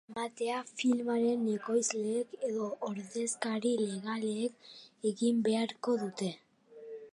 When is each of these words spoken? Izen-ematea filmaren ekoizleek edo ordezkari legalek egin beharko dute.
Izen-ematea 0.03 0.59
filmaren 0.77 1.43
ekoizleek 1.57 2.33
edo 2.47 2.69
ordezkari 2.89 3.75
legalek 3.83 4.69
egin 5.13 5.47
beharko 5.49 5.99
dute. 6.05 6.35